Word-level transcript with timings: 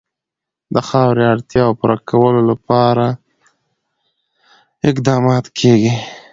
د 0.73 0.75
خاورې 0.87 1.23
د 1.25 1.29
اړتیاوو 1.33 1.77
پوره 1.79 1.97
کولو 2.09 2.41
لپاره 2.51 3.05
پوره 3.13 4.89
اقدامات 4.89 5.45
کېږي. 5.59 5.93